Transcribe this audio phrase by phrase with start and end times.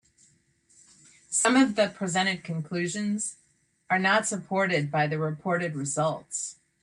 [1.29, 3.35] Some of the presented conclusions
[3.87, 6.55] are not supported by the reported results.